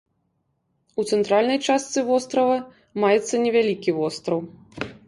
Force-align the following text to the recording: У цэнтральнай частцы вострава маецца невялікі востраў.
У 1.03 1.05
цэнтральнай 1.17 1.59
частцы 1.67 1.99
вострава 2.09 2.57
маецца 3.05 3.35
невялікі 3.47 3.91
востраў. 4.01 4.39